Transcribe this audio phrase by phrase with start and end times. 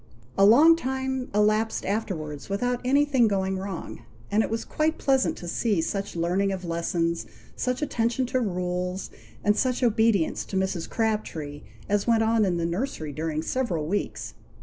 [0.35, 5.47] A long time elapsed afterwards without anything going wrong; and it was quite pleasant to
[5.47, 9.11] see such learning of lessons, such attention to rules,
[9.43, 10.89] and such obedience to Mrs.
[10.89, 14.33] Crabtree, as went on in the nursery during several weeks.